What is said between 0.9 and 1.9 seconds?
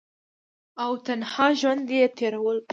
تنها ژوند